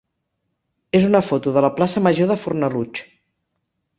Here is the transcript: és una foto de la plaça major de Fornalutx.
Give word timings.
és 0.99 1.05
una 1.09 1.21
foto 1.25 1.53
de 1.59 1.63
la 1.67 1.71
plaça 1.79 2.03
major 2.07 2.31
de 2.31 2.37
Fornalutx. 2.45 3.05